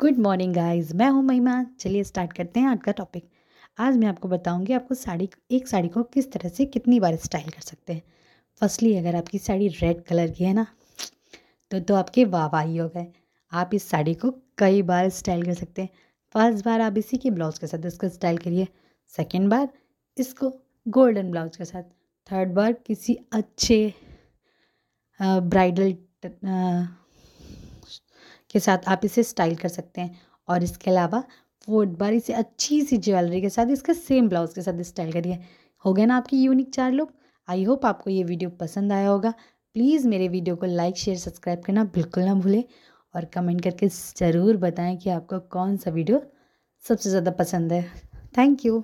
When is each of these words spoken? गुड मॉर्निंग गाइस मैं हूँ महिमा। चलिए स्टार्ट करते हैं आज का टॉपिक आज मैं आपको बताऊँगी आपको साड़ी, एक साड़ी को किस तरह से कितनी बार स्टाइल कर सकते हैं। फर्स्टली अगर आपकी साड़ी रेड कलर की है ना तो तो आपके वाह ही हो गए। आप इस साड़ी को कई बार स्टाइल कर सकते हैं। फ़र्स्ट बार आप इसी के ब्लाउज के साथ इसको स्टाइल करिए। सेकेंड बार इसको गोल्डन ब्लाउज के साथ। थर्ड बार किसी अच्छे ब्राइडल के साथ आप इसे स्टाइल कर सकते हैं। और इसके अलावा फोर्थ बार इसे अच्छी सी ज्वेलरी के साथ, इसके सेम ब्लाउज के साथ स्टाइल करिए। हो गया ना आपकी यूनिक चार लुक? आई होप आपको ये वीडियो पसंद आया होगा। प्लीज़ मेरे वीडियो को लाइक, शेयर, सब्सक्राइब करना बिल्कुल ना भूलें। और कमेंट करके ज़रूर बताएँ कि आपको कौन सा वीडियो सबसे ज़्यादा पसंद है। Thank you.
गुड 0.00 0.18
मॉर्निंग 0.18 0.52
गाइस 0.54 0.92
मैं 0.94 1.08
हूँ 1.10 1.22
महिमा। 1.24 1.52
चलिए 1.80 2.02
स्टार्ट 2.04 2.32
करते 2.32 2.60
हैं 2.60 2.66
आज 2.68 2.78
का 2.82 2.92
टॉपिक 2.92 3.24
आज 3.78 3.96
मैं 3.96 4.06
आपको 4.08 4.28
बताऊँगी 4.28 4.72
आपको 4.72 4.94
साड़ी, 4.94 5.28
एक 5.50 5.68
साड़ी 5.68 5.88
को 5.88 6.02
किस 6.04 6.30
तरह 6.32 6.48
से 6.48 6.64
कितनी 6.66 6.98
बार 7.00 7.16
स्टाइल 7.16 7.48
कर 7.50 7.60
सकते 7.60 7.92
हैं। 7.92 8.02
फर्स्टली 8.60 8.94
अगर 8.96 9.16
आपकी 9.16 9.38
साड़ी 9.38 9.68
रेड 9.70 10.02
कलर 10.02 10.30
की 10.30 10.44
है 10.44 10.52
ना 10.54 10.66
तो 11.70 11.80
तो 11.80 11.94
आपके 11.94 12.24
वाह 12.26 12.60
ही 12.60 12.76
हो 12.76 12.88
गए। 12.88 13.06
आप 13.52 13.70
इस 13.74 13.88
साड़ी 13.90 14.14
को 14.14 14.30
कई 14.58 14.82
बार 14.82 15.08
स्टाइल 15.10 15.44
कर 15.44 15.54
सकते 15.54 15.82
हैं। 15.82 15.88
फ़र्स्ट 16.34 16.64
बार 16.64 16.80
आप 16.80 16.98
इसी 16.98 17.16
के 17.16 17.30
ब्लाउज 17.30 17.58
के 17.58 17.66
साथ 17.66 17.86
इसको 17.86 18.08
स्टाइल 18.08 18.38
करिए। 18.38 18.68
सेकेंड 19.12 19.50
बार 19.50 19.68
इसको 20.16 20.52
गोल्डन 20.86 21.30
ब्लाउज 21.30 21.56
के 21.56 21.64
साथ। 21.64 21.82
थर्ड 22.26 22.54
बार 22.54 22.72
किसी 22.86 23.18
अच्छे 23.32 23.92
ब्राइडल 25.20 25.96
के 28.50 28.60
साथ 28.60 28.88
आप 28.88 29.04
इसे 29.04 29.22
स्टाइल 29.24 29.54
कर 29.56 29.68
सकते 29.68 30.00
हैं। 30.00 30.18
और 30.48 30.62
इसके 30.62 30.90
अलावा 30.90 31.22
फोर्थ 31.68 31.90
बार 31.98 32.12
इसे 32.14 32.32
अच्छी 32.32 32.80
सी 32.82 32.96
ज्वेलरी 32.98 33.40
के 33.40 33.48
साथ, 33.50 33.66
इसके 33.66 33.94
सेम 33.94 34.28
ब्लाउज 34.28 34.54
के 34.54 34.62
साथ 34.62 34.82
स्टाइल 34.82 35.12
करिए। 35.12 35.38
हो 35.84 35.92
गया 35.92 36.06
ना 36.06 36.16
आपकी 36.16 36.42
यूनिक 36.42 36.70
चार 36.74 36.92
लुक? 36.92 37.12
आई 37.48 37.64
होप 37.64 37.86
आपको 37.86 38.10
ये 38.10 38.22
वीडियो 38.24 38.50
पसंद 38.60 38.92
आया 38.92 39.08
होगा। 39.08 39.30
प्लीज़ 39.74 40.06
मेरे 40.08 40.28
वीडियो 40.28 40.56
को 40.56 40.66
लाइक, 40.66 40.96
शेयर, 40.96 41.16
सब्सक्राइब 41.18 41.62
करना 41.62 41.84
बिल्कुल 41.84 42.24
ना 42.24 42.34
भूलें। 42.34 42.62
और 43.14 43.24
कमेंट 43.24 43.62
करके 43.62 43.88
ज़रूर 43.88 44.56
बताएँ 44.58 44.96
कि 44.96 45.10
आपको 45.10 45.38
कौन 45.50 45.76
सा 45.76 45.90
वीडियो 45.90 46.20
सबसे 46.84 47.10
ज़्यादा 47.10 47.30
पसंद 47.30 47.72
है। 47.72 47.82
Thank 48.38 48.64
you. 48.66 48.82